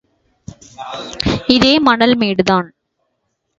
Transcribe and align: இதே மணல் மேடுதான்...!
இதே 1.47 1.73
மணல் 1.79 2.15
மேடுதான்...! 2.15 2.67